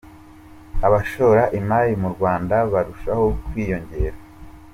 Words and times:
Abashora 0.87 1.43
imari 1.59 1.93
mu 2.01 2.09
Rwanda 2.15 2.55
barushaho 2.71 3.25
kwiyongera 3.47 4.17